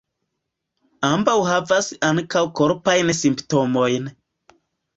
Ambaŭ 1.09 1.35
havas 1.49 1.91
ankaŭ 2.09 2.43
korpajn 2.63 3.15
simptomojn. 3.21 4.13